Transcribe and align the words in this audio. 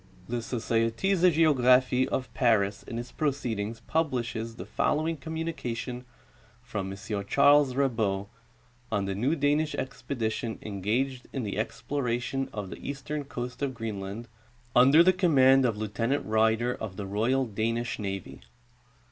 —The 0.33 0.41
Societe 0.41 1.13
de 1.15 1.31
Geograpliie 1.31 2.07
of 2.07 2.33
Paris 2.33 2.81
in 2.81 2.97
its 2.97 3.11
Pro 3.11 3.29
ceedings 3.29 3.81
publishes 3.85 4.55
the 4.55 4.65
following 4.65 5.15
communication 5.15 6.05
from 6.63 6.91
M. 6.91 6.97
Ch. 6.97 7.37
Rabot 7.37 8.27
on 8.91 9.05
the 9.05 9.13
new 9.13 9.35
Danish 9.35 9.75
expedition 9.75 10.57
eiigaged 10.65 11.25
in 11.31 11.43
the 11.43 11.59
exploration 11.59 12.49
of 12.51 12.71
the 12.71 12.77
eastern 12.79 13.25
coast 13.25 13.61
'of 13.61 13.75
Greenland, 13.75 14.27
under 14.75 15.03
the 15.03 15.13
command 15.13 15.65
of 15.65 15.77
Lieu 15.77 15.87
tenant 15.89 16.25
Ryder, 16.25 16.73
of 16.73 16.95
the 16.95 17.05
royal 17.05 17.45
Danish 17.45 17.99
navy. 17.99 18.41